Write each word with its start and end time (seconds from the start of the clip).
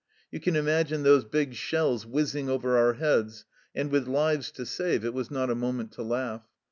You 0.31 0.39
can 0.39 0.55
imagine 0.55 1.03
those 1.03 1.25
big 1.25 1.53
shells 1.53 2.07
whizzing 2.07 2.49
over 2.49 2.75
our 2.75 2.93
heads, 2.93 3.45
and 3.75 3.91
with 3.91 4.07
lives 4.07 4.49
to 4.53 4.65
save, 4.65 5.05
it 5.05 5.13
was 5.13 5.29
not 5.29 5.51
a 5.51 5.53
moment 5.55 5.91
to 5.91 6.01
laugh. 6.01 6.41